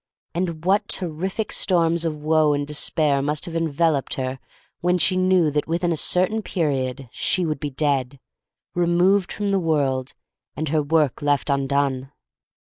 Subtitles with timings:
[0.33, 4.39] And what terrific storms of woe and despair must have enveloped her
[4.79, 8.19] when she knew that within a cer tain period she would be dead—
[8.73, 10.15] re moved from the world,
[10.57, 12.11] and her work left undone!